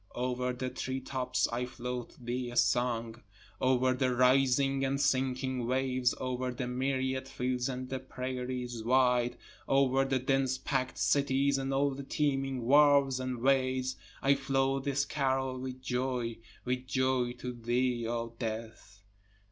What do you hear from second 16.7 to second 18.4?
joy to thee O